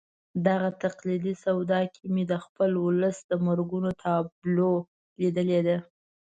دغه 0.47 0.69
تقلیدي 0.83 1.33
سودا 1.43 1.79
کې 1.93 2.03
مې 2.13 2.23
د 2.31 2.33
خپل 2.45 2.71
ولس 2.85 3.17
د 3.29 3.31
مرګونو 3.47 3.89
تابلو 4.03 4.71
لیدلې 5.21 5.59
ده. 5.67 5.77